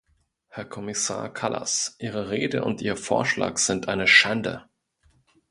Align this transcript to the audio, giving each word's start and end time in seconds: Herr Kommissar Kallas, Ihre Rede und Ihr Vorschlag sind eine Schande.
Herr 0.47 0.65
Kommissar 0.65 1.31
Kallas, 1.31 1.95
Ihre 1.99 2.31
Rede 2.31 2.63
und 2.63 2.81
Ihr 2.81 2.97
Vorschlag 2.97 3.59
sind 3.59 3.87
eine 3.87 4.07
Schande. 4.07 4.67